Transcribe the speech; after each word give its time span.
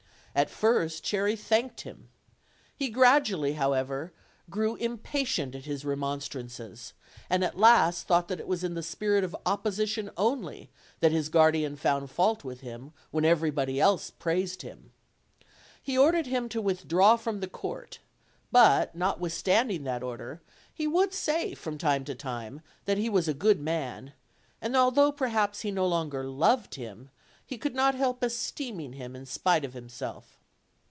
At 0.33 0.49
first 0.49 1.03
Cherry 1.03 1.35
thanked 1.35 1.81
him; 1.81 2.07
he 2.73 2.87
gradually, 2.87 3.51
however, 3.55 4.13
grew 4.49 4.75
impatient 4.77 5.53
at 5.55 5.63
326 5.63 5.67
OLD, 5.67 5.93
OLD 5.93 6.23
FAIRY 6.23 6.43
TALES. 6.43 6.53
his 6.53 6.91
remonstrances; 6.93 6.93
and 7.29 7.43
at 7.43 7.59
last 7.59 8.07
thought 8.07 8.29
that 8.29 8.39
it 8.39 8.47
was 8.47 8.63
in 8.63 8.73
the 8.73 8.81
spirit 8.81 9.25
of 9.25 9.35
opposition 9.45 10.09
only 10.15 10.69
that 11.01 11.11
his 11.11 11.27
guardian 11.27 11.75
found 11.75 12.09
fault 12.11 12.45
with 12.45 12.61
him 12.61 12.93
when 13.11 13.25
everybody 13.25 13.81
else 13.81 14.09
praised 14.09 14.61
him. 14.61 14.93
He 15.83 15.97
ordered 15.97 16.27
him 16.27 16.47
to 16.47 16.61
withdraw 16.61 17.17
from 17.17 17.41
the 17.41 17.49
court; 17.49 17.99
but, 18.53 18.95
notwithstanding 18.95 19.83
that 19.83 20.01
order, 20.01 20.41
he 20.73 20.87
would 20.87 21.13
say 21.13 21.53
from 21.55 21.77
time 21.77 22.05
to 22.05 22.15
time 22.15 22.61
that 22.85 22.97
he 22.97 23.09
was 23.09 23.27
a 23.27 23.33
good 23.33 23.59
man; 23.59 24.13
and 24.61 24.77
although 24.77 25.11
perhaps 25.11 25.59
he 25.59 25.71
no 25.71 25.85
longer 25.85 26.23
loved 26.23 26.75
him, 26.75 27.09
he 27.43 27.57
could 27.57 27.75
not 27.75 27.93
help 27.95 28.23
esteeming 28.23 28.93
him 28.93 29.13
in 29.13 29.25
spite 29.25 29.65
of 29.65 29.75
him 29.75 29.89
self. 29.89 30.37